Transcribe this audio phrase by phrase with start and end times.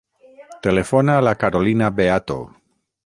[0.67, 2.39] Telefona a la Carolina Beato.